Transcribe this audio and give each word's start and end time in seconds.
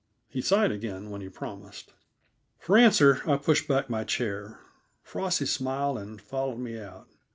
He 0.27 0.41
sighed 0.41 0.71
again 0.71 1.11
when 1.11 1.21
he 1.21 1.29
promised. 1.29 1.93
For 2.57 2.75
answer 2.75 3.21
I 3.29 3.37
pushed 3.37 3.67
back 3.67 3.87
my 3.87 4.03
chair. 4.03 4.59
Frosty 5.03 5.45
smiled 5.45 5.99
and 5.99 6.19
followed 6.19 6.57
me 6.57 6.79
out. 6.79 7.07